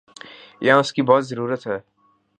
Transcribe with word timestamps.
یہاں 0.61 0.79
اس 0.79 0.93
کی 0.93 1.01
بہت 1.01 1.27
ضرورت 1.27 1.67
ہے۔ 1.67 1.79